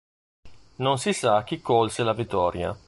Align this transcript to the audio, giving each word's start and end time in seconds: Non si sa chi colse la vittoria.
Non 0.77 0.97
si 0.97 1.13
sa 1.13 1.43
chi 1.43 1.61
colse 1.61 2.01
la 2.01 2.13
vittoria. 2.13 2.75